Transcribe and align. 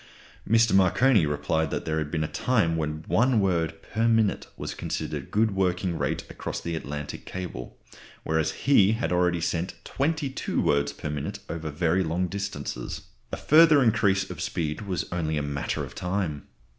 Mr. 0.49 0.73
Marconi 0.73 1.27
replied 1.27 1.69
that 1.69 1.85
there 1.85 1.99
had 1.99 2.09
been 2.09 2.23
a 2.23 2.27
time 2.27 2.75
when 2.75 3.03
one 3.07 3.39
word 3.39 3.79
per 3.83 4.07
minute 4.07 4.47
was 4.57 4.73
considered 4.73 5.21
a 5.21 5.25
good 5.27 5.51
working 5.55 5.95
rate 5.95 6.23
across 6.27 6.59
the 6.59 6.75
Atlantic 6.75 7.23
cable; 7.23 7.77
whereas 8.23 8.51
he 8.65 8.93
had 8.93 9.11
already 9.11 9.39
sent 9.39 9.75
twenty 9.85 10.27
two 10.27 10.59
words 10.59 10.91
per 10.91 11.11
minute 11.11 11.37
over 11.49 11.69
very 11.69 12.03
long 12.03 12.25
distances. 12.25 13.01
A 13.31 13.37
further 13.37 13.83
increase 13.83 14.27
of 14.31 14.41
speed 14.41 14.81
was 14.81 15.05
only 15.11 15.37
a 15.37 15.43
matter 15.43 15.83
of 15.85 15.93
time. 15.93 16.47